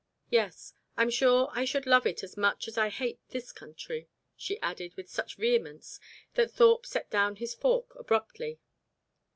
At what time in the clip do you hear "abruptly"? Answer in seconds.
7.93-8.59